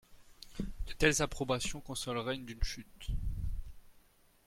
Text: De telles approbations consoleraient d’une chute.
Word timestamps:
De 0.57 0.93
telles 0.97 1.21
approbations 1.21 1.79
consoleraient 1.79 2.39
d’une 2.39 2.63
chute. 2.63 3.09